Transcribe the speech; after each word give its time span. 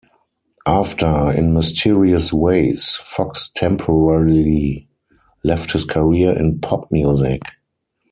After 0.65 1.31
"In 1.31 1.53
Mysterious 1.53 2.33
Ways", 2.33 2.95
Foxx 2.95 3.49
temporarily 3.49 4.89
left 5.43 5.73
his 5.73 5.85
career 5.85 6.35
in 6.35 6.57
pop 6.59 6.85
music. 6.91 7.43